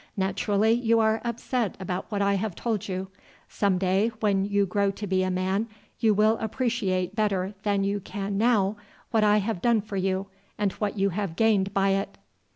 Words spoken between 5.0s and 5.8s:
be a man